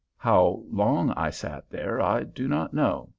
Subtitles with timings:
[0.17, 3.09] How long I sat there I do not know.